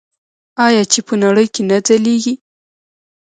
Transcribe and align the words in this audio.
آیا 0.65 0.83
چې 0.91 0.99
په 1.07 1.13
نړۍ 1.23 1.47
کې 1.53 1.61
نه 1.69 1.77
ځلیږي؟ 1.87 2.33